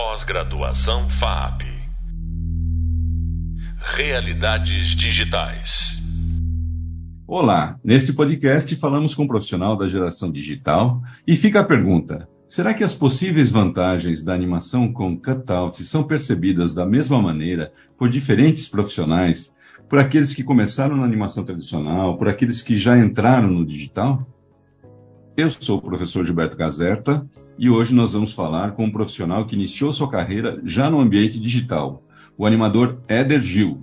[0.00, 1.62] Pós-graduação FAP.
[3.96, 6.00] Realidades digitais.
[7.26, 12.72] Olá, neste podcast falamos com um profissional da geração digital e fica a pergunta: será
[12.74, 18.68] que as possíveis vantagens da animação com cutout são percebidas da mesma maneira por diferentes
[18.68, 19.52] profissionais,
[19.88, 24.24] por aqueles que começaram na animação tradicional, por aqueles que já entraram no digital?
[25.38, 27.24] Eu sou o professor Gilberto Gazerta
[27.56, 31.38] e hoje nós vamos falar com um profissional que iniciou sua carreira já no ambiente
[31.38, 32.02] digital,
[32.36, 33.80] o animador Éder Gil.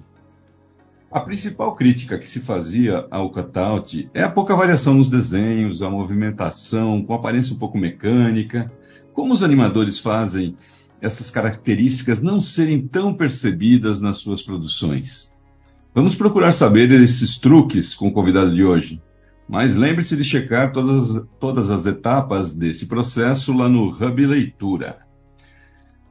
[1.10, 5.90] A principal crítica que se fazia ao cutout é a pouca variação nos desenhos, a
[5.90, 8.70] movimentação, com aparência um pouco mecânica.
[9.14, 10.58] Como os animadores fazem
[11.00, 15.34] essas características não serem tão percebidas nas suas produções?
[15.94, 19.02] Vamos procurar saber esses truques com o convidado de hoje.
[19.48, 24.98] Mas lembre-se de checar todas, todas as etapas desse processo lá no Hub Leitura.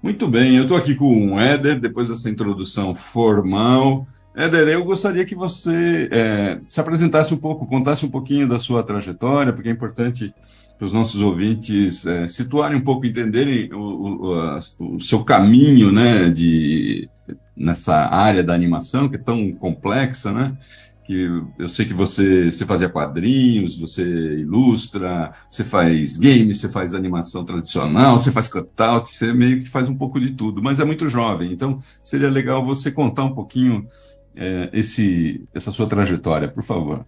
[0.02, 4.06] Muito bem, eu estou aqui com o Éder, depois dessa introdução formal.
[4.36, 8.82] Éder, eu gostaria que você é, se apresentasse um pouco, contasse um pouquinho da sua
[8.82, 10.34] trajetória, porque é importante
[10.76, 16.28] para os nossos ouvintes é, situarem um pouco, entenderem o, o, o, seu caminho né,
[16.28, 17.08] de,
[17.56, 20.56] nessa área da animação, que é tão complexa, né?
[21.04, 26.94] Que eu sei que você, você fazia quadrinhos, você ilustra, você faz games, você faz
[26.94, 30.84] animação tradicional, você faz cutout, você meio que faz um pouco de tudo, mas é
[30.84, 33.86] muito jovem, então seria legal você contar um pouquinho
[34.34, 37.04] é, esse, essa sua trajetória, por favor.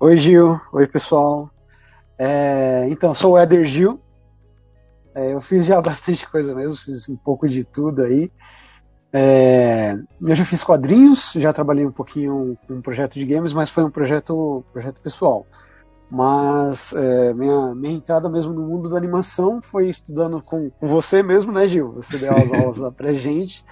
[0.00, 1.50] Oi Gil, oi pessoal.
[2.18, 4.00] É, então, sou o Éder Gil,
[5.14, 8.30] é, eu fiz já bastante coisa mesmo, fiz um pouco de tudo aí.
[9.12, 13.70] É, eu já fiz quadrinhos, já trabalhei um pouquinho com um projeto de games, mas
[13.70, 15.46] foi um projeto, projeto pessoal.
[16.10, 21.22] Mas é, minha, minha entrada mesmo no mundo da animação foi estudando com, com você
[21.22, 21.92] mesmo, né, Gil?
[21.92, 23.64] Você deu as aulas lá pra gente,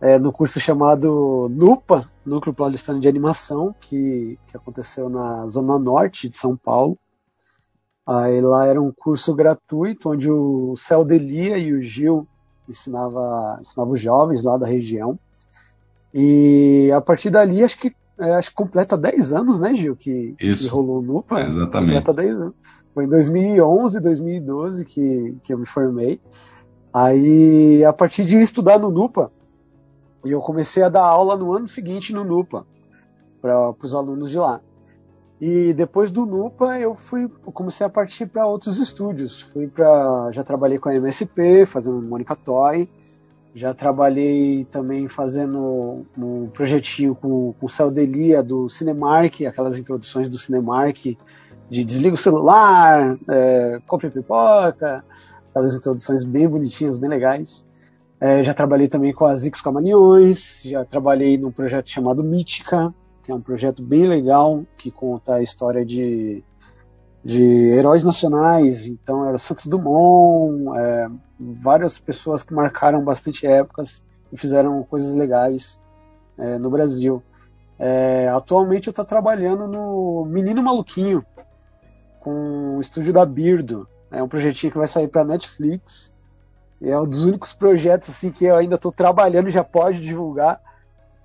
[0.00, 6.28] é, no curso chamado NUPA, Núcleo Paulistano de Animação, que, que aconteceu na Zona Norte
[6.28, 6.98] de São Paulo.
[8.06, 12.26] Aí lá era um curso gratuito, onde o Céu Delia e o Gil
[12.68, 15.18] ensinava, ensinava os jovens lá da região.
[16.12, 20.34] E a partir dali, acho que, é, acho que completa 10 anos, né, Gil, que,
[20.40, 20.64] Isso.
[20.64, 21.42] que rolou o NUPA.
[21.42, 21.94] Exatamente.
[21.94, 22.54] Completa 10 anos.
[22.94, 26.20] Foi em 2011, 2012 que, que eu me formei.
[26.92, 29.30] Aí, a partir de estudar no NUPA,
[30.24, 32.66] eu comecei a dar aula no ano seguinte no NUPA,
[33.40, 34.60] para os alunos de lá.
[35.40, 39.40] E depois do NUPA eu fui, comecei a partir para outros estúdios.
[39.40, 42.88] Fui para, já trabalhei com a MSP, fazendo Mônica Toy.
[43.54, 50.28] Já trabalhei também fazendo um projetinho com, com o Céu Delia do Cinemark, aquelas introduções
[50.28, 51.16] do Cinemark
[51.70, 55.04] de desliga o celular, é, compre pipoca,
[55.50, 57.64] aquelas introduções bem bonitinhas, bem legais.
[58.20, 62.92] É, já trabalhei também com as X Camaleões, já trabalhei num projeto chamado Mítica,
[63.28, 66.42] que é um projeto bem legal, que conta a história de,
[67.22, 68.86] de heróis nacionais.
[68.86, 74.02] Então, era Santos Dumont, é, várias pessoas que marcaram bastante épocas
[74.32, 75.78] e fizeram coisas legais
[76.38, 77.22] é, no Brasil.
[77.78, 81.22] É, atualmente eu estou trabalhando no Menino Maluquinho,
[82.20, 83.86] com o estúdio da Birdo.
[84.10, 86.14] É um projetinho que vai sair para Netflix.
[86.80, 90.62] É um dos únicos projetos assim que eu ainda estou trabalhando já pode divulgar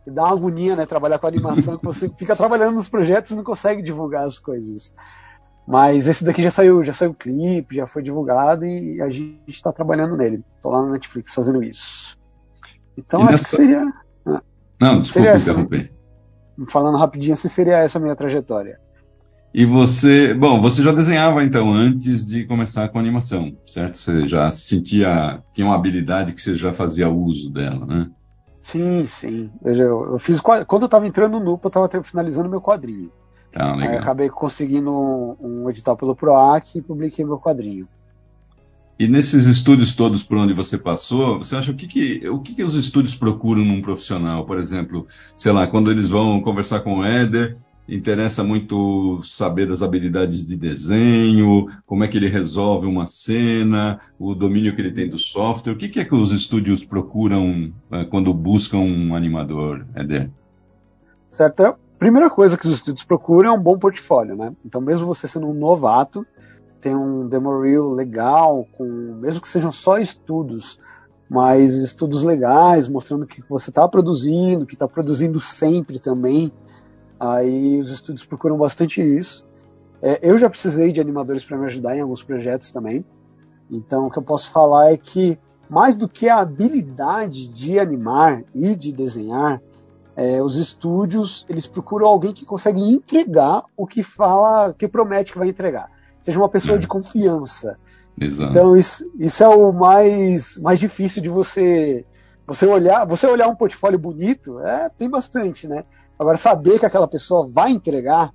[0.06, 0.86] e dá uma agonia, né?
[0.86, 4.94] Trabalhar com animação, que você fica trabalhando nos projetos e não consegue divulgar as coisas.
[5.68, 9.40] Mas esse daqui já saiu, já saiu o clipe, já foi divulgado e a gente
[9.48, 10.44] está trabalhando nele.
[10.58, 12.18] Estou lá no Netflix fazendo isso.
[12.98, 13.86] Então E acho nessa- que seria.
[14.80, 15.94] Não, desculpa Seria essa, interromper.
[16.70, 18.78] Falando rapidinho, assim seria essa a minha trajetória.
[19.54, 23.98] E você, bom, você já desenhava então antes de começar com animação, certo?
[23.98, 28.10] Você já sentia, tinha uma habilidade que você já fazia uso dela, né?
[28.64, 29.52] Sim, sim.
[29.64, 33.12] Eu, eu fiz qua- quando eu estava entrando no NUPA, eu estava finalizando meu quadrinho.
[33.52, 37.88] Tá, Aí acabei conseguindo um, um edital pelo PROAC e publiquei meu quadrinho.
[38.98, 42.56] E nesses estúdios todos por onde você passou, você acha o que que, o que
[42.56, 44.46] que os estúdios procuram num profissional?
[44.46, 47.58] Por exemplo, sei lá, quando eles vão conversar com o Éder,
[47.88, 54.34] interessa muito saber das habilidades de desenho, como é que ele resolve uma cena, o
[54.34, 55.74] domínio que ele tem do software.
[55.74, 60.30] O que é que os estúdios procuram eh, quando buscam um animador, Éder?
[61.34, 61.64] certo?
[61.64, 64.54] A primeira coisa que os estúdios procuram é um bom portfólio, né?
[64.64, 66.26] Então, mesmo você sendo um novato,
[66.80, 68.86] tem um demo reel legal, com,
[69.20, 70.80] mesmo que sejam só estudos,
[71.30, 76.52] mas estudos legais, mostrando que você está produzindo, que está produzindo sempre também.
[77.20, 79.46] Aí os estúdios procuram bastante isso.
[80.02, 83.06] É, eu já precisei de animadores para me ajudar em alguns projetos também.
[83.72, 85.40] Então, o que eu posso falar é que
[85.70, 89.62] mais do que a habilidade de animar e de desenhar,
[90.16, 95.40] é, os estúdios eles procuram alguém que consegue entregar o que fala, que promete que
[95.40, 95.90] vai entregar.
[96.22, 96.80] Seja uma pessoa é.
[96.80, 97.78] de confiança.
[98.20, 98.52] Exato.
[98.52, 102.06] Então isso, isso é o mais, mais difícil de você
[102.46, 105.86] você olhar, você olhar um portfólio bonito, é, tem bastante, né?
[106.24, 108.34] Agora saber que aquela pessoa vai entregar,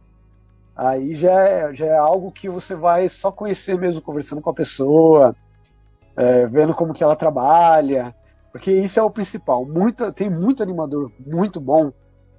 [0.76, 4.54] aí já é, já é algo que você vai só conhecer mesmo conversando com a
[4.54, 5.34] pessoa,
[6.14, 8.14] é, vendo como que ela trabalha,
[8.52, 9.64] porque isso é o principal.
[9.64, 11.90] Muito, tem muito animador muito bom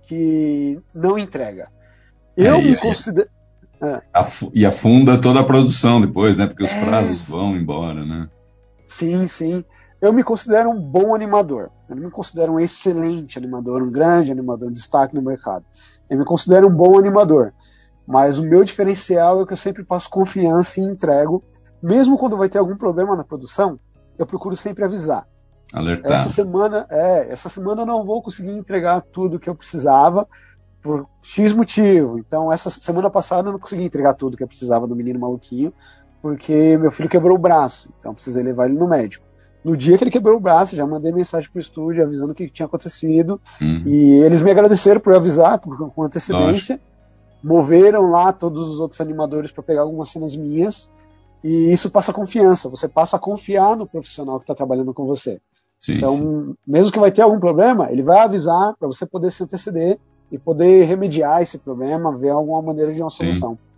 [0.03, 1.67] que não entrega.
[2.37, 3.27] Eu é, me considero.
[3.81, 4.01] É.
[4.53, 6.45] E afunda toda a produção depois, né?
[6.45, 6.85] Porque os é.
[6.85, 8.29] prazos vão embora, né?
[8.85, 9.65] Sim, sim.
[10.01, 11.69] Eu me considero um bom animador.
[11.89, 15.65] Eu não me considero um excelente animador, um grande animador, um destaque no mercado.
[16.09, 17.53] Eu me considero um bom animador.
[18.07, 21.43] Mas o meu diferencial é que eu sempre passo confiança e entrego.
[21.81, 23.79] Mesmo quando vai ter algum problema na produção,
[24.17, 25.27] eu procuro sempre avisar.
[25.71, 26.11] Alertar.
[26.13, 30.27] Essa semana, é, essa semana eu não vou conseguir entregar tudo que eu precisava
[30.81, 32.17] por X motivo.
[32.17, 35.73] Então, essa semana passada eu não consegui entregar tudo que eu precisava do menino maluquinho,
[36.21, 37.89] porque meu filho quebrou o braço.
[37.99, 39.28] Então, precisei levar ele no médico.
[39.63, 42.49] No dia que ele quebrou o braço, já mandei mensagem pro estúdio avisando o que
[42.49, 43.41] tinha acontecido.
[43.61, 43.83] Uhum.
[43.85, 46.75] E eles me agradeceram por avisar com antecedência.
[46.75, 46.89] Lógico.
[47.43, 50.89] Moveram lá todos os outros animadores para pegar algumas cenas minhas.
[51.43, 52.69] E isso passa confiança.
[52.69, 55.41] Você passa a confiar no profissional que está trabalhando com você.
[55.79, 56.55] Sim, então, sim.
[56.67, 59.97] mesmo que vai ter algum problema, ele vai avisar para você poder se anteceder
[60.31, 63.53] e poder remediar esse problema, ver alguma maneira de uma solução.
[63.53, 63.68] Sim.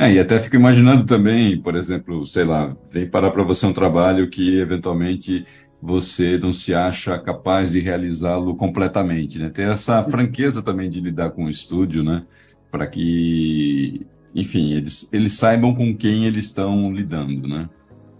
[0.00, 3.72] É, e até fico imaginando também, por exemplo, sei lá, vem parar para você um
[3.74, 5.44] trabalho que eventualmente
[5.82, 9.50] você não se acha capaz de realizá-lo completamente, né?
[9.50, 12.24] Ter essa franqueza também de lidar com o estúdio, né?
[12.70, 17.68] Para que, enfim, eles, eles saibam com quem eles estão lidando, né?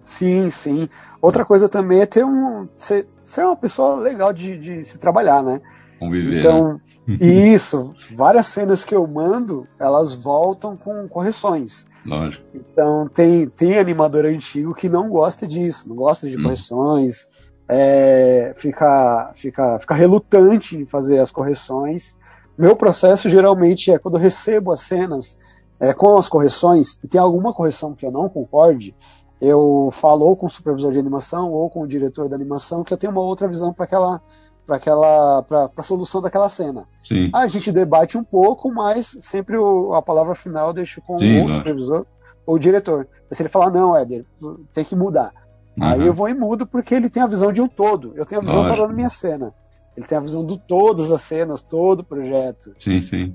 [0.05, 0.87] Sim, sim.
[1.19, 2.69] Outra coisa também é ter um.
[2.77, 5.63] Ser, ser uma pessoa legal de, de se trabalhar, né?
[5.99, 6.41] Conviver.
[6.41, 6.81] Então, né?
[7.19, 11.89] Isso, várias cenas que eu mando, elas voltam com correções.
[12.07, 12.45] Lógico.
[12.55, 16.43] Então tem, tem animador antigo que não gosta disso, não gosta de hum.
[16.43, 17.27] correções,
[17.69, 22.19] é, fica, fica, fica relutante em fazer as correções.
[22.59, 25.39] Meu processo geralmente é quando eu recebo as cenas
[25.79, 28.95] é, com as correções, e tem alguma correção que eu não concorde,
[29.41, 32.93] eu falo ou com o supervisor de animação ou com o diretor da animação que
[32.93, 34.21] eu tenho uma outra visão para aquela
[34.67, 36.87] para aquela para a solução daquela cena.
[37.03, 37.31] Sim.
[37.35, 41.45] A gente debate um pouco, mas sempre o, a palavra final eu deixo com Sim,
[41.45, 42.07] o supervisor
[42.47, 43.09] ou o diretor.
[43.31, 44.25] Se ele falar não, Éder,
[44.73, 45.33] tem que mudar.
[45.77, 45.85] Uhum.
[45.85, 48.13] Aí eu vou e mudo porque ele tem a visão de um todo.
[48.17, 49.55] Eu tenho a visão toda da minha cena.
[49.97, 52.75] Ele tem a visão de todas as cenas, todo o projeto.
[52.79, 53.35] Sim, sim.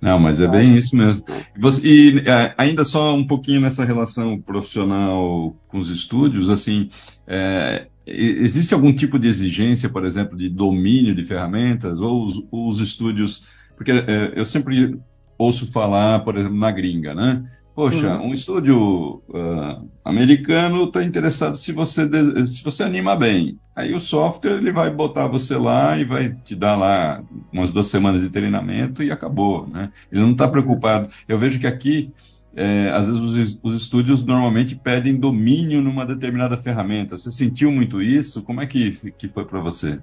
[0.00, 1.24] Não, mas é bem isso mesmo.
[1.56, 6.90] E, você, e é, ainda só um pouquinho nessa relação profissional com os estúdios, assim,
[7.26, 12.80] é, existe algum tipo de exigência, por exemplo, de domínio de ferramentas ou os, os
[12.80, 13.44] estúdios?
[13.76, 14.98] Porque é, eu sempre
[15.38, 17.44] ouço falar, por exemplo, na gringa, né?
[17.78, 18.30] Poxa, uhum.
[18.30, 22.10] um estúdio uh, americano está interessado se você
[22.44, 23.56] se você anima bem.
[23.76, 27.22] Aí o software ele vai botar você lá e vai te dar lá
[27.52, 29.92] umas duas semanas de treinamento e acabou, né?
[30.10, 31.08] Ele não está preocupado.
[31.28, 32.12] Eu vejo que aqui
[32.54, 37.16] é, às vezes os, os, estúdios normalmente pedem domínio numa determinada ferramenta.
[37.16, 38.42] Você sentiu muito isso?
[38.42, 40.00] Como é que, que foi para você?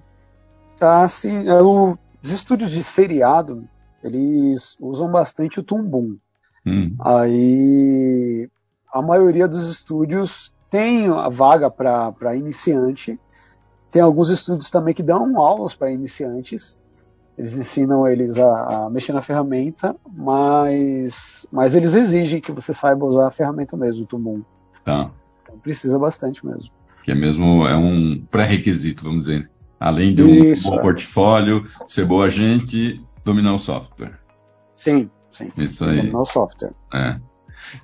[0.79, 1.47] Ah, sim.
[1.47, 3.67] É, o, os estúdios de seriado,
[4.03, 6.17] eles usam bastante o Tumbum.
[6.65, 6.95] Hum.
[6.99, 8.49] Aí
[8.93, 13.19] a maioria dos estúdios tem a vaga para iniciante.
[13.91, 16.77] Tem alguns estúdios também que dão aulas para iniciantes.
[17.37, 23.05] Eles ensinam eles a, a, mexer na ferramenta, mas, mas eles exigem que você saiba
[23.05, 24.41] usar a ferramenta mesmo, o Tumum.
[24.85, 25.11] Tá.
[25.43, 26.71] Então precisa bastante mesmo.
[27.03, 29.49] Que é mesmo é um pré-requisito, vamos dizer.
[29.77, 30.81] Além de um Isso, bom é.
[30.81, 34.17] portfólio, ser boa gente, dominar o software.
[34.77, 35.47] Sim, sim.
[35.57, 35.97] Isso aí.
[35.97, 36.71] Dominar o software.
[36.93, 37.19] É.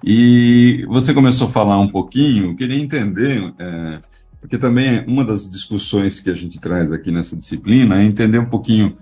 [0.03, 4.00] E você começou a falar um pouquinho, queria entender, é,
[4.39, 8.50] porque também uma das discussões que a gente traz aqui nessa disciplina é entender um
[8.50, 8.98] pouquinho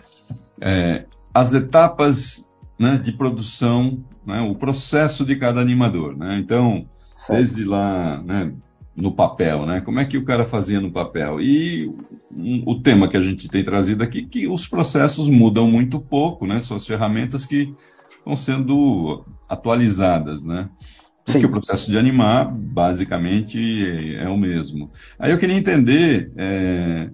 [0.61, 6.17] é, as etapas né, de produção, né, o processo de cada animador.
[6.17, 6.39] Né?
[6.39, 7.39] Então, certo.
[7.39, 8.53] desde lá, né,
[8.99, 9.81] no papel, né?
[9.81, 11.39] Como é que o cara fazia no papel?
[11.39, 11.87] E
[12.31, 16.45] um, o tema que a gente tem trazido aqui que os processos mudam muito pouco,
[16.45, 16.61] né?
[16.61, 17.73] São as ferramentas que
[18.17, 20.43] estão sendo atualizadas?
[21.25, 21.45] Porque Sim.
[21.45, 24.91] o processo de animar, basicamente, é, é, o mesmo.
[25.17, 27.09] Aí eu queria entender, é,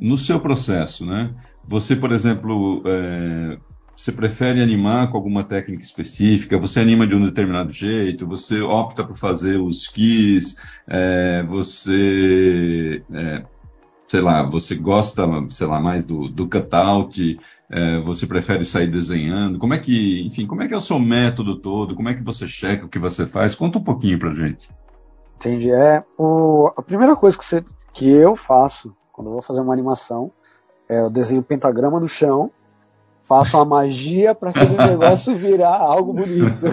[0.00, 1.34] no seu processo, né?
[1.68, 3.58] Você, por exemplo, é,
[3.94, 6.58] você prefere animar com alguma técnica específica?
[6.58, 8.26] Você anima de um determinado jeito?
[8.26, 10.56] Você opta por fazer os skis?
[10.88, 13.44] É, você é,
[14.08, 17.38] sei lá, você gosta, sei lá, mais do, do cutout,
[17.70, 19.58] é, você prefere sair desenhando?
[19.58, 21.94] Como é que, enfim, como é que é o seu método todo?
[21.94, 23.54] Como é que você checa o que você faz?
[23.54, 24.70] Conta um pouquinho pra gente.
[25.36, 25.70] Entendi.
[25.70, 29.74] É, o, a primeira coisa que, você, que eu faço quando eu vou fazer uma
[29.74, 30.32] animação
[30.88, 32.50] é eu desenho um pentagrama no chão,
[33.22, 36.64] faço uma magia para aquele negócio virar algo bonito.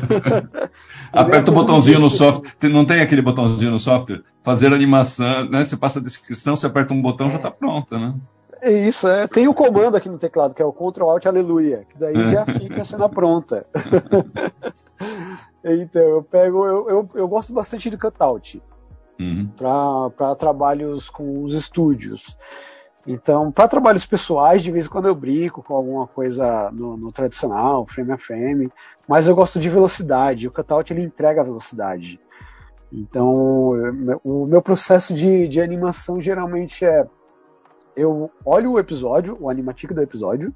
[1.12, 2.70] Aperta o botãozinho no software.
[2.70, 4.24] Não tem aquele botãozinho no software?
[4.42, 5.66] Fazer animação, né?
[5.66, 7.32] Você passa a descrição, você aperta um botão, é.
[7.32, 8.16] já está pronto, né?
[8.62, 9.28] É isso, é.
[9.28, 12.46] Tem o comando aqui no teclado, que é o Ctrl Alt Aleluia, que daí já
[12.46, 13.66] fica a cena pronta.
[15.64, 16.66] então, eu pego.
[16.66, 18.62] Eu, eu, eu, gosto bastante de cutout
[19.20, 19.48] uhum.
[19.58, 22.38] para trabalhos com os estúdios.
[23.08, 27.12] Então, para trabalhos pessoais, de vez em quando eu brinco com alguma coisa no, no,
[27.12, 28.72] tradicional, frame a frame,
[29.08, 30.48] mas eu gosto de velocidade.
[30.48, 32.20] O cutout ele entrega a velocidade.
[32.92, 37.06] Então, o meu processo de, de animação geralmente é
[37.96, 40.54] eu olho o episódio, o animatic do episódio,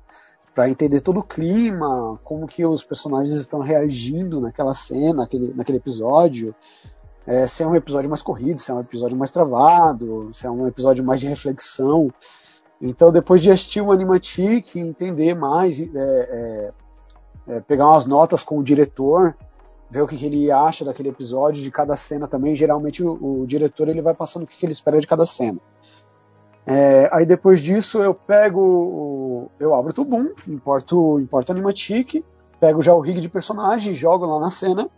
[0.53, 5.77] para entender todo o clima, como que os personagens estão reagindo naquela cena, naquele, naquele
[5.77, 6.53] episódio,
[7.25, 10.49] é, se é um episódio mais corrido, se é um episódio mais travado, se é
[10.49, 12.11] um episódio mais de reflexão.
[12.81, 16.71] Então, depois de assistir o Animatic, entender mais, é, é,
[17.47, 19.35] é, pegar umas notas com o diretor,
[19.91, 22.55] ver o que, que, ele acha daquele episódio, de cada cena também.
[22.55, 25.59] Geralmente, o, o diretor ele vai passando o que, que ele espera de cada cena.
[26.65, 32.23] É, aí depois disso eu pego, eu abro o Tubum, importo, importo Animatic,
[32.59, 34.89] pego já o rig de personagem, jogo lá na cena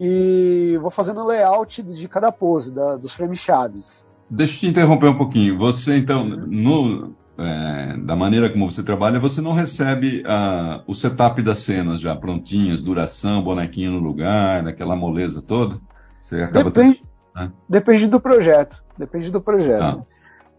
[0.00, 4.06] e vou fazendo o layout de cada pose, da, dos frames chaves.
[4.28, 5.58] Deixa eu te interromper um pouquinho.
[5.58, 11.40] Você então, no, é, da maneira como você trabalha, você não recebe uh, o setup
[11.42, 15.78] das cenas já prontinhas, duração, bonequinho no lugar, aquela moleza toda?
[16.20, 17.52] Você acaba depende, tendo, né?
[17.68, 18.82] depende do projeto.
[18.96, 20.00] Depende do projeto.
[20.00, 20.14] Ah.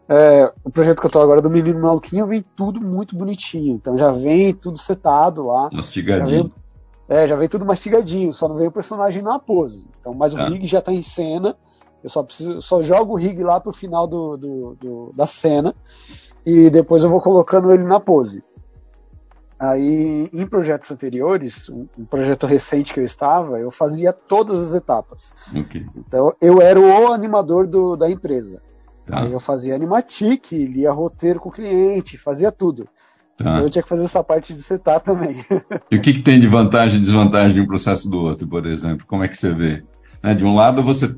[0.07, 3.75] É, o projeto que eu tô agora do Menino Maluquinho vem tudo muito bonitinho.
[3.75, 5.69] Então já vem tudo setado lá.
[5.73, 6.51] Mastigadinho.
[7.07, 9.87] É, já vem tudo mastigadinho, só não vem o personagem na pose.
[9.99, 10.49] Então, mas o ah.
[10.49, 11.55] rig já tá em cena.
[12.03, 15.75] Eu só preciso, só jogo o rig lá pro final do, do, do, da cena
[16.45, 18.43] e depois eu vou colocando ele na pose.
[19.57, 24.73] Aí, em projetos anteriores, um, um projeto recente que eu estava, eu fazia todas as
[24.73, 25.33] etapas.
[25.49, 25.85] Okay.
[25.95, 28.61] Então, eu era o animador do, da empresa.
[29.05, 29.21] Tá.
[29.21, 32.87] Aí eu fazia animatic, lia roteiro com o cliente, fazia tudo.
[33.37, 33.51] Tá.
[33.51, 35.35] Então eu tinha que fazer essa parte de setar também.
[35.91, 38.65] E o que, que, tem de vantagem e desvantagem de um processo do outro, por
[38.65, 39.05] exemplo?
[39.07, 39.83] Como é que você vê?
[40.23, 41.15] Né, de um lado você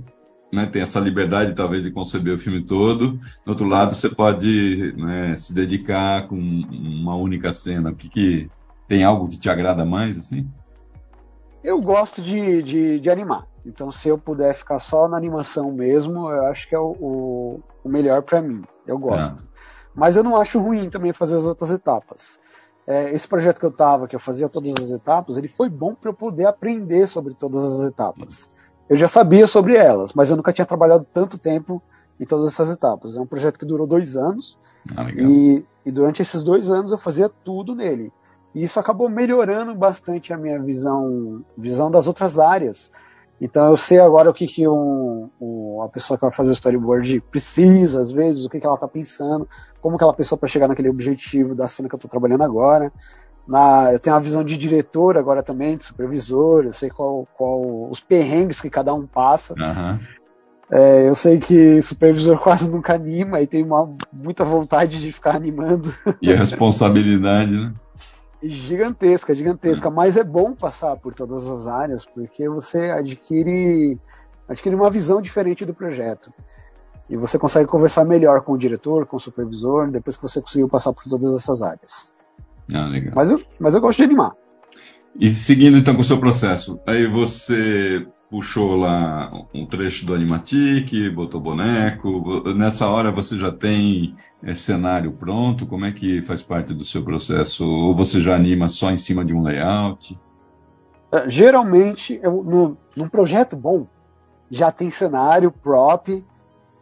[0.52, 4.94] né, tem essa liberdade talvez de conceber o filme todo, do outro lado você pode
[4.98, 7.92] né, se dedicar com uma única cena.
[7.92, 8.50] O que, que
[8.88, 10.48] tem algo que te agrada mais assim?
[11.64, 13.46] Eu gosto de, de, de animar.
[13.66, 17.64] Então, se eu puder ficar só na animação mesmo, eu acho que é o, o,
[17.84, 18.64] o melhor para mim.
[18.86, 19.44] Eu gosto.
[19.44, 19.77] É.
[19.98, 22.40] Mas eu não acho ruim também fazer as outras etapas.
[22.86, 25.96] É, esse projeto que eu tava, que eu fazia todas as etapas, ele foi bom
[25.96, 28.50] para eu poder aprender sobre todas as etapas.
[28.88, 31.82] Eu já sabia sobre elas, mas eu nunca tinha trabalhado tanto tempo
[32.20, 33.18] em todas essas etapas.
[33.18, 34.58] É um projeto que durou dois anos
[34.96, 38.14] ah, e, e durante esses dois anos eu fazia tudo nele.
[38.54, 42.92] E isso acabou melhorando bastante a minha visão, visão das outras áreas.
[43.40, 46.54] Então eu sei agora o que, que um, um, a pessoa que vai fazer o
[46.54, 49.48] storyboard precisa, às vezes, o que, que ela está pensando,
[49.80, 52.92] como que ela pensou para chegar naquele objetivo da cena que eu estou trabalhando agora.
[53.48, 57.90] Na, eu tenho uma visão de diretor agora também, de supervisor, eu sei qual, qual
[57.90, 59.54] os perrengues que cada um passa.
[59.54, 60.00] Uhum.
[60.70, 65.36] É, eu sei que supervisor quase nunca anima e tem uma, muita vontade de ficar
[65.36, 65.94] animando.
[66.22, 67.72] E a responsabilidade, né?
[68.42, 74.00] Gigantesca, gigantesca, mas é bom passar por todas as áreas porque você adquire
[74.48, 76.32] adquire uma visão diferente do projeto.
[77.10, 80.68] E você consegue conversar melhor com o diretor, com o supervisor, depois que você conseguiu
[80.68, 82.14] passar por todas essas áreas.
[82.74, 83.14] Ah, legal.
[83.16, 84.34] Mas eu, mas eu gosto de animar.
[85.20, 90.92] E seguindo então com o seu processo, aí você puxou lá um trecho do Animatic,
[91.14, 92.44] botou boneco.
[92.54, 95.66] Nessa hora você já tem é, cenário pronto?
[95.66, 97.66] Como é que faz parte do seu processo?
[97.66, 100.20] Ou você já anima só em cima de um layout?
[101.12, 103.88] É, geralmente, eu, no, num projeto bom,
[104.52, 106.24] já tem cenário, prop,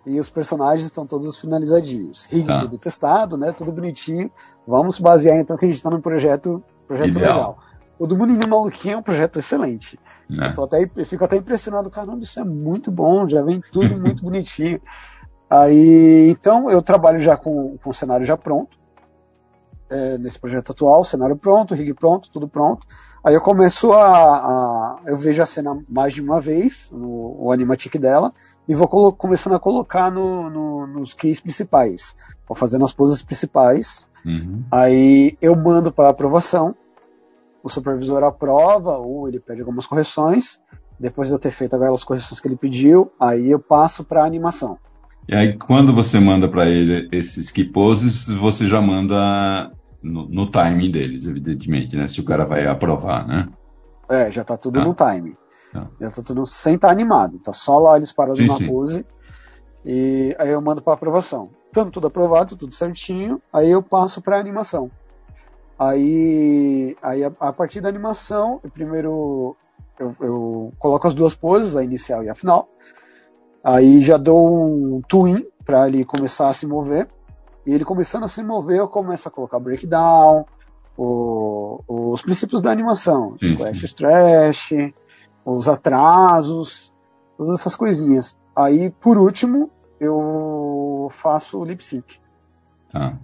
[0.06, 2.26] e os personagens estão todos finalizadinhos.
[2.26, 2.60] Rig tá.
[2.60, 3.52] tudo testado, né?
[3.52, 4.32] Tudo bonitinho.
[4.68, 7.60] Vamos basear então que a gente está num projeto, projeto legal.
[7.98, 10.00] O do Menininho Maluquinho é um projeto excelente.
[10.30, 10.54] É.
[10.58, 14.24] Eu, até, eu fico até impressionado, caramba, isso é muito bom, já vem tudo muito
[14.24, 14.82] bonitinho.
[15.50, 18.78] Aí, então, eu trabalho já com, com o cenário já pronto.
[19.88, 22.88] É, nesse projeto atual, cenário pronto, rig pronto, tudo pronto.
[23.24, 27.52] Aí eu começo a, a, Eu vejo a cena mais de uma vez, o, o
[27.52, 28.34] animatic dela,
[28.68, 32.16] e vou começando a colocar no, no, nos keys principais.
[32.48, 34.08] Vou fazendo as poses principais.
[34.26, 34.64] Uhum.
[34.72, 36.76] Aí eu mando para aprovação.
[37.66, 40.62] O supervisor aprova ou ele pede algumas correções.
[41.00, 44.78] Depois de eu ter feito aquelas correções que ele pediu, aí eu passo para animação.
[45.28, 49.72] E aí, quando você manda para ele esses key poses, você já manda
[50.04, 52.08] no, no, timing deles, evidentemente, né?
[52.08, 53.50] Se o cara vai aprovar, né?
[54.08, 54.86] É, já tá tudo ah.
[54.86, 55.36] no timing.
[55.74, 55.88] Tá.
[56.00, 57.40] Já tá tudo sem estar tá animado.
[57.40, 58.68] Tá só lá eles parados sim, na sim.
[58.68, 59.04] pose.
[59.84, 61.50] E aí eu mando para aprovação.
[61.66, 64.92] Estando tudo aprovado, tudo certinho, aí eu passo para animação.
[65.78, 69.58] Aí, aí a, a, partir da animação, eu primeiro
[70.00, 72.70] eu, eu, coloco as duas poses, a inicial e a final.
[73.64, 77.08] Aí já dou um twin para ele começar a se mover.
[77.66, 80.46] E ele começando a se mover, eu começo a colocar breakdown,
[80.96, 84.72] o, os princípios da animação, splash stretch,
[85.44, 86.94] os atrasos,
[87.36, 88.38] todas essas coisinhas.
[88.56, 92.20] Aí, por último, eu faço o lip sync.
[92.92, 93.18] Tá.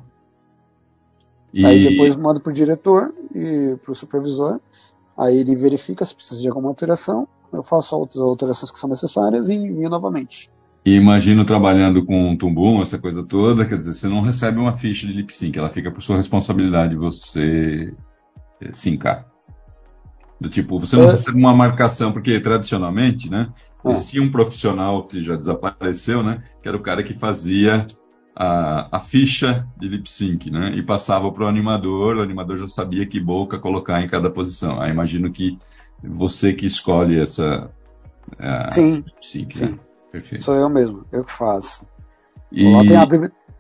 [1.54, 1.66] E...
[1.66, 4.60] Aí depois mando pro diretor e pro supervisor.
[5.18, 7.28] Aí ele verifica se precisa de alguma alteração.
[7.52, 10.50] Eu faço outras alterações que são necessárias e envio novamente.
[10.84, 14.74] E imagino trabalhando com um tumbum, essa coisa toda, quer dizer, você não recebe uma
[14.74, 17.94] ficha de lip sync, ela fica por sua responsabilidade você
[18.60, 19.28] eh, sincar.
[20.40, 21.12] Do tipo, você não é.
[21.12, 23.54] recebe uma marcação, porque tradicionalmente, né,
[23.86, 23.92] é.
[23.92, 27.86] existia um profissional que já desapareceu, né, que era o cara que fazia
[28.36, 32.68] a, a ficha de lip sync, né, e passava para o animador, o animador já
[32.68, 34.80] sabia que boca colocar em cada posição.
[34.82, 35.58] Aí imagino que
[36.04, 37.70] você que escolhe essa
[38.72, 39.66] sim, lip sync, sim.
[39.66, 39.80] Né?
[40.12, 40.44] Perfeito.
[40.44, 41.86] Sou eu mesmo, eu que faço.
[42.52, 42.66] E...
[42.68, 43.06] A,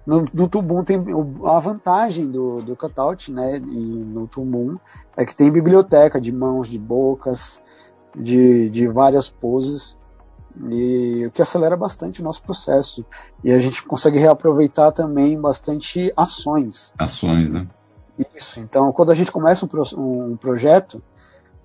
[0.05, 0.97] no, no Tubum tem
[1.45, 3.57] a vantagem do, do cutout, né?
[3.57, 4.77] E no Tubum
[5.15, 7.61] é que tem biblioteca de mãos, de bocas,
[8.17, 9.97] de, de várias poses.
[10.71, 13.05] E o que acelera bastante o nosso processo.
[13.43, 16.93] E a gente consegue reaproveitar também bastante ações.
[16.97, 17.67] Ações, né?
[18.35, 18.59] Isso.
[18.59, 21.01] Então, quando a gente começa um, um projeto,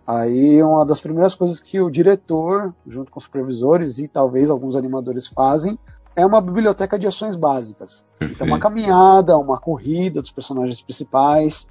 [0.06, 4.76] Aí uma das primeiras coisas que o diretor, junto com os supervisores e talvez alguns
[4.76, 5.76] animadores fazem,
[6.14, 8.06] é uma biblioteca de ações básicas.
[8.20, 11.66] Então, uma caminhada, uma corrida dos personagens principais.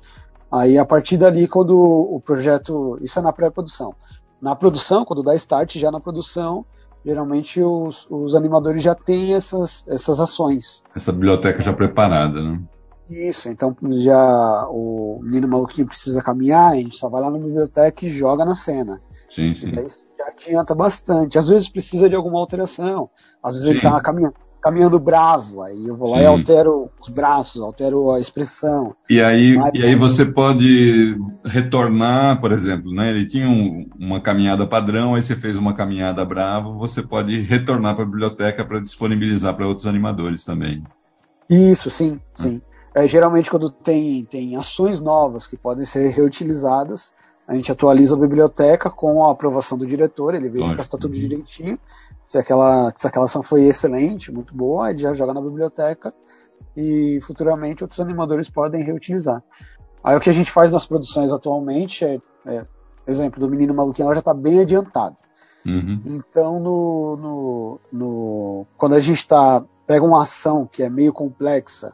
[0.51, 2.99] Aí a partir dali, quando o projeto.
[3.01, 3.95] Isso é na pré-produção.
[4.41, 6.65] Na produção, quando dá start, já na produção,
[7.05, 10.83] geralmente os, os animadores já têm essas, essas ações.
[10.95, 12.59] Essa biblioteca já preparada, né?
[13.07, 18.03] Isso, então já o menino maluquinho precisa caminhar, a gente só vai lá na biblioteca
[18.03, 18.99] e joga na cena.
[19.29, 19.71] Sim, sim.
[19.85, 21.37] isso já adianta bastante.
[21.37, 23.09] Às vezes precisa de alguma alteração.
[23.43, 23.73] Às vezes sim.
[23.73, 24.33] ele tá caminhando,
[24.65, 26.23] caminhando bravo, aí eu vou lá sim.
[26.23, 28.95] e altero os braços, altero a expressão.
[29.07, 33.11] E aí, Mas, e aí você pode retornar, por exemplo, né?
[33.11, 37.93] Ele tinha um, uma caminhada padrão, aí você fez uma caminhada bravo, você pode retornar
[37.93, 40.83] para a biblioteca para disponibilizar para outros animadores também.
[41.47, 42.59] Isso, sim, sim.
[42.95, 47.13] É, geralmente, quando tem, tem ações novas que podem ser reutilizadas,
[47.47, 51.13] a gente atualiza a biblioteca com a aprovação do diretor, ele verifica se está tudo
[51.13, 51.77] direitinho,
[52.25, 56.13] se aquela, se aquela ação foi excelente, muito boa, ele já joga na biblioteca
[56.75, 59.43] e futuramente outros animadores podem reutilizar.
[60.03, 62.65] Aí o que a gente faz nas produções atualmente é, é
[63.07, 65.15] exemplo, do Menino Maluquinho, ela já está bem adiantada.
[65.65, 66.01] Uhum.
[66.05, 71.93] Então, no, no, no, quando a gente tá, pega uma ação que é meio complexa,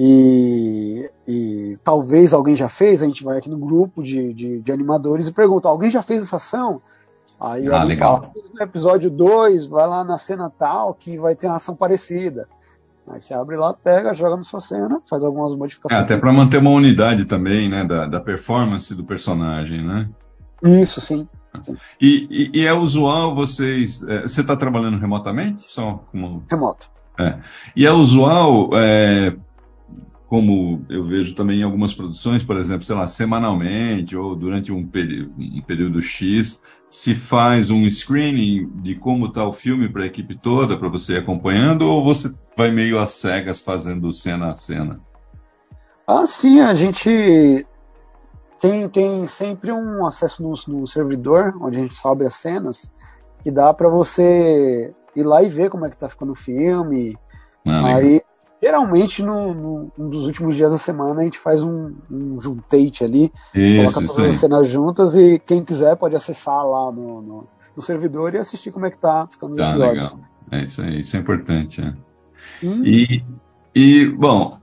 [0.00, 4.72] e, e, talvez alguém já fez, a gente vai aqui no grupo de, de, de
[4.72, 6.80] animadores e pergunta: alguém já fez essa ação?
[7.40, 8.20] Aí ah, legal.
[8.20, 12.48] fala, no episódio 2, vai lá na cena tal que vai ter uma ação parecida.
[13.10, 16.00] Aí você abre lá, pega, joga na sua cena, faz algumas modificações.
[16.00, 20.08] É, até para manter uma unidade também, né, da, da performance do personagem, né?
[20.62, 21.26] Isso, sim.
[21.62, 21.76] sim.
[22.00, 24.02] E, e, e, é usual vocês.
[24.02, 25.62] É, você está trabalhando remotamente?
[25.62, 26.44] Só como...
[26.50, 26.90] Remoto.
[27.18, 27.38] É.
[27.74, 29.34] E é usual é,
[30.28, 34.80] como eu vejo também em algumas produções, por exemplo, sei lá, semanalmente ou durante um,
[34.80, 40.38] um período X, se faz um screening de como está o filme para a equipe
[40.38, 45.00] toda, para você ir acompanhando, ou você vai meio às cegas fazendo cena a cena?
[46.06, 47.66] Ah, sim, a gente
[48.60, 52.92] tem, tem sempre um acesso no, no servidor, onde a gente sobe as cenas,
[53.42, 57.16] que dá para você ir lá e ver como é que tá ficando o filme.
[57.66, 58.20] Ah, aí
[58.60, 63.04] Geralmente, no, no, um dos últimos dias da semana, a gente faz um, um juntate
[63.04, 67.48] ali, isso, coloca todas as cenas juntas e quem quiser pode acessar lá no, no,
[67.76, 70.12] no, servidor e assistir como é que tá ficando os tá, episódios.
[70.12, 70.28] Legal.
[70.50, 71.80] É isso aí, isso é importante.
[71.80, 71.94] É.
[72.66, 72.82] Hum.
[72.84, 73.24] E,
[73.72, 74.58] e, bom,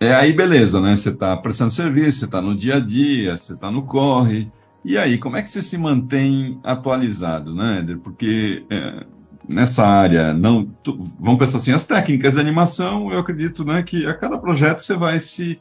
[0.00, 0.96] é aí beleza, né?
[0.96, 4.50] Você está prestando serviço, você está no dia a dia, você está no corre.
[4.84, 7.98] E aí, como é que você se mantém atualizado, né, Eder?
[7.98, 9.06] Porque é,
[9.48, 14.06] nessa área, não, tu, vamos pensar assim, as técnicas de animação, eu acredito, né, que
[14.06, 15.60] a cada projeto você vai se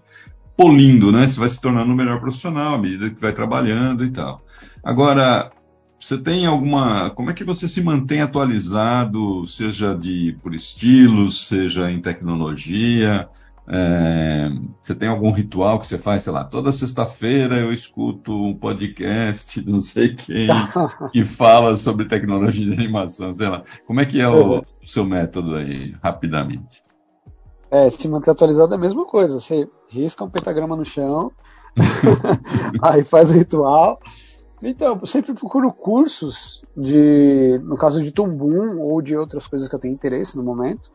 [0.57, 4.11] polindo, né, você vai se tornando um melhor profissional à medida que vai trabalhando e
[4.11, 4.41] tal.
[4.83, 5.51] Agora,
[5.99, 11.89] você tem alguma, como é que você se mantém atualizado, seja de por estilos, seja
[11.89, 13.27] em tecnologia?
[13.67, 14.47] É,
[14.82, 19.60] você tem algum ritual que você faz, sei lá, toda sexta-feira eu escuto um podcast,
[19.67, 20.47] não sei quem,
[21.12, 23.63] que fala sobre tecnologia de animação, sei lá.
[23.88, 26.84] Como é que é o, o seu método aí, rapidamente?
[27.71, 29.39] É, se manter atualizado é a mesma coisa.
[29.39, 31.32] Você risca um pentagrama no chão,
[32.82, 33.99] aí faz o ritual.
[34.63, 39.75] Então, eu sempre procuro cursos de, no caso de Tumbum ou de outras coisas que
[39.75, 40.91] eu tenho interesse no momento,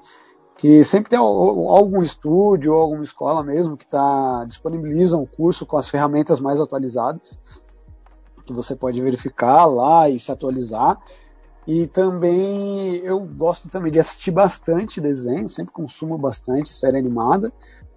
[0.61, 5.79] que sempre tem algum estúdio ou alguma escola mesmo que tá, disponibiliza um curso com
[5.79, 7.41] as ferramentas mais atualizadas,
[8.45, 10.99] que você pode verificar lá e se atualizar.
[11.67, 17.51] E também eu gosto também de assistir bastante desenho, sempre consumo bastante série animada.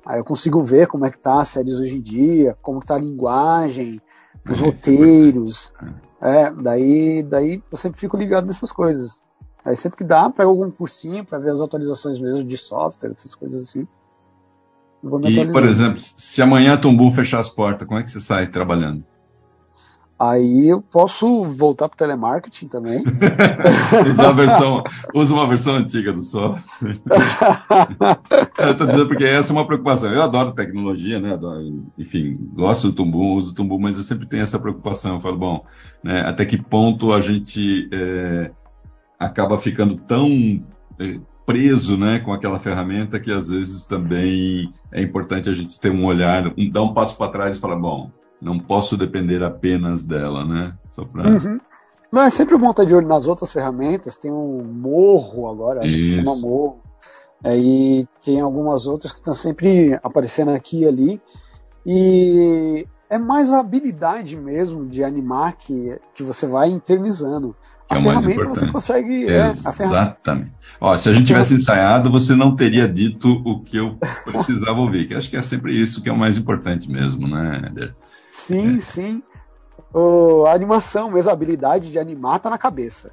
[0.06, 2.88] Aí eu consigo ver como é que tá as séries hoje em dia, como que
[2.88, 4.02] tá a linguagem,
[4.50, 5.74] os é, roteiros.
[6.26, 9.22] É, daí, daí eu sempre fico ligado nessas coisas.
[9.66, 13.34] Aí sempre que dá, pego algum cursinho para ver as atualizações mesmo de software, essas
[13.34, 13.88] coisas assim.
[15.26, 18.48] E, por exemplo, se amanhã a Tumbu fechar as portas, como é que você sai
[18.48, 19.04] trabalhando?
[20.18, 23.04] Aí eu posso voltar para telemarketing também.
[24.10, 27.02] usa, uma versão, usa uma versão antiga do software.
[28.60, 30.14] eu estou dizendo porque essa é uma preocupação.
[30.14, 31.34] Eu adoro tecnologia, né?
[31.34, 35.16] Adoro, enfim, gosto do Tumbu, uso o Tumbu, mas eu sempre tenho essa preocupação.
[35.16, 35.66] Eu falo, bom,
[36.02, 38.52] né, até que ponto a gente é,
[39.26, 40.64] acaba ficando tão
[41.00, 45.92] é, preso né, com aquela ferramenta que às vezes também é importante a gente ter
[45.92, 50.04] um olhar, um, dar um passo para trás e falar, bom, não posso depender apenas
[50.04, 50.74] dela, né?
[50.90, 51.60] Só para uhum.
[52.12, 54.18] Não, é sempre bom estar de olho nas outras ferramentas.
[54.18, 56.20] Tem um Morro agora, acho Isso.
[56.20, 56.80] que chama Morro.
[57.44, 61.22] Aí tem algumas outras que estão sempre aparecendo aqui e ali.
[61.86, 67.56] E é mais a habilidade mesmo de animar que, que você vai internizando
[67.90, 69.30] a é ferramenta você consegue.
[69.30, 70.52] É, Exatamente.
[70.80, 75.08] Ó, se a gente tivesse ensaiado, você não teria dito o que eu precisava ouvir.
[75.08, 77.96] Que acho que é sempre isso que é o mais importante mesmo, né, Eder?
[78.30, 78.80] Sim, é.
[78.80, 79.24] sim.
[79.94, 83.12] O, a animação, mesmo a habilidade de animar está na cabeça.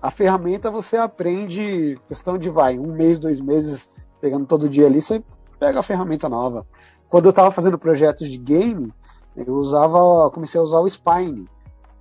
[0.00, 3.88] A ferramenta você aprende, questão de vai, um mês, dois meses,
[4.20, 5.22] pegando todo dia ali, você
[5.60, 6.66] pega a ferramenta nova.
[7.08, 8.92] Quando eu estava fazendo projetos de game,
[9.36, 11.46] eu usava, comecei a usar o Spine,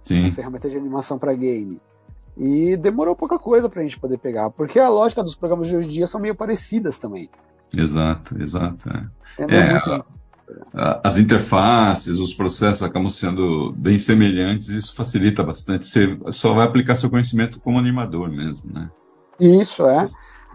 [0.02, 0.32] Sim.
[0.32, 1.80] ferramenta de animação para game.
[2.38, 5.76] E demorou pouca coisa para a gente poder pegar, porque a lógica dos programas de
[5.76, 7.30] hoje em dia são meio parecidas também.
[7.74, 8.90] Exato, exato.
[8.90, 9.44] É.
[9.44, 10.06] É, é muito...
[10.74, 15.86] a, as interfaces, os processos acabam sendo bem semelhantes e isso facilita bastante.
[15.86, 18.90] Você só vai aplicar seu conhecimento como animador mesmo, né?
[19.40, 20.08] Isso, é.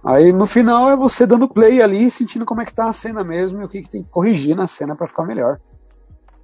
[0.04, 3.24] Aí no final é você dando play ali, sentindo como é que tá a cena
[3.24, 5.58] mesmo e o que, que tem que corrigir na cena para ficar melhor.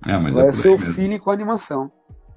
[0.04, 1.90] É, mas vai é ser o feeling com a animação.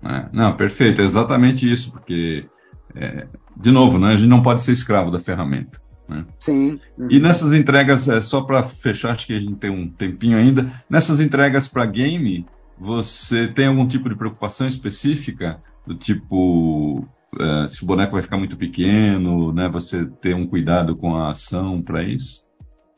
[0.03, 2.47] É, não, perfeito, é exatamente isso, porque
[2.95, 5.81] é, de novo, né, a gente não pode ser escravo da ferramenta.
[6.07, 6.25] Né?
[6.39, 6.79] Sim.
[6.97, 7.07] Uhum.
[7.09, 10.71] E nessas entregas, é, só para fechar, acho que a gente tem um tempinho ainda,
[10.89, 12.45] nessas entregas para game,
[12.77, 15.61] você tem algum tipo de preocupação específica?
[15.85, 17.05] Do tipo,
[17.39, 21.31] é, se o boneco vai ficar muito pequeno, né, você ter um cuidado com a
[21.31, 22.45] ação para isso?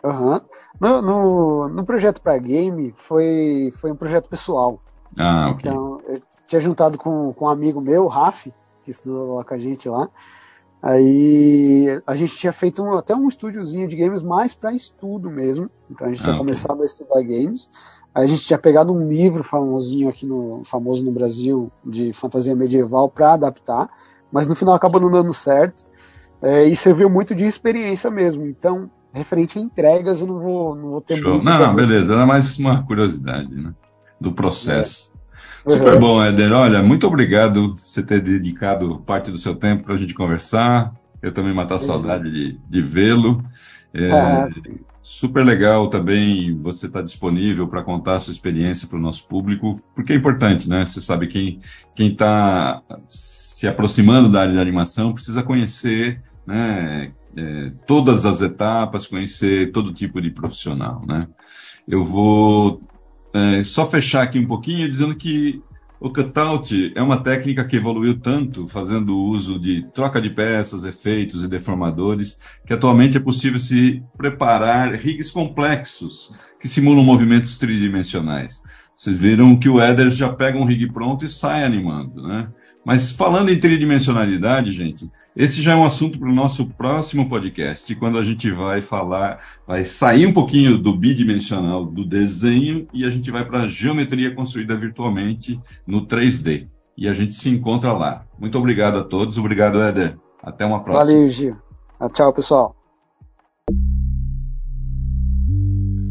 [0.04, 0.40] Uhum.
[0.80, 4.82] No, no, no projeto para game, foi, foi um projeto pessoal.
[5.18, 5.70] Ah, ok.
[5.70, 8.48] Então, eu tinha juntado com, com um amigo meu, o Raf,
[8.88, 10.10] que estudou lá com a gente lá.
[10.82, 15.70] Aí a gente tinha feito um, até um estúdiozinho de games mais para estudo mesmo.
[15.92, 17.70] Então a gente ah, tinha começado a estudar games.
[18.16, 22.56] Aí a gente tinha pegado um livro famosinho aqui no famoso no Brasil de fantasia
[22.56, 23.90] medieval para adaptar,
[24.32, 25.86] mas no final acabou não dando certo.
[26.42, 28.46] É, e serviu muito de experiência mesmo.
[28.46, 31.34] Então, referente a entregas, eu não vou, não vou ter Show.
[31.34, 31.46] muito.
[31.46, 33.74] Não, beleza, era mais uma curiosidade, né?
[34.22, 35.12] Do processo.
[35.68, 36.00] Super uhum.
[36.00, 36.52] bom, Éder.
[36.52, 40.94] Olha, muito obrigado por você ter dedicado parte do seu tempo para a gente conversar.
[41.22, 43.44] Eu também matar a saudade de, de vê-lo.
[43.94, 44.48] É, ah,
[45.02, 49.26] super legal também você estar tá disponível para contar a sua experiência para o nosso
[49.26, 50.86] público, porque é importante, né?
[50.86, 51.62] Você sabe quem
[51.96, 57.12] quem está se aproximando da área de animação precisa conhecer, né?
[57.36, 61.28] É, todas as etapas, conhecer todo tipo de profissional, né?
[61.88, 62.82] Eu vou
[63.34, 65.62] é, só fechar aqui um pouquinho dizendo que
[66.00, 71.44] o cutout é uma técnica que evoluiu tanto, fazendo uso de troca de peças, efeitos
[71.44, 78.62] e deformadores, que atualmente é possível se preparar rigs complexos que simulam movimentos tridimensionais.
[78.96, 82.48] Vocês viram que o Eder já pega um rig pronto e sai animando, né?
[82.88, 87.94] Mas falando em tridimensionalidade, gente, esse já é um assunto para o nosso próximo podcast,
[87.96, 93.10] quando a gente vai falar, vai sair um pouquinho do bidimensional do desenho e a
[93.10, 96.70] gente vai para a geometria construída virtualmente no 3D.
[96.98, 98.26] E a gente se encontra lá.
[98.40, 99.38] Muito obrigado a todos.
[99.38, 100.18] Obrigado, Éder.
[100.42, 101.14] Até uma próxima.
[101.14, 101.58] Valeu, Gil.
[102.00, 102.74] Ah, tchau, pessoal.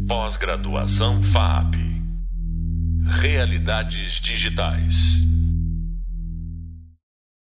[0.07, 1.75] Pós-graduação FAP.
[3.19, 5.25] Realidades digitais.